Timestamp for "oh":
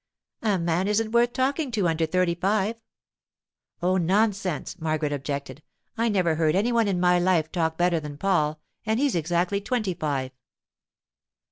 3.83-3.97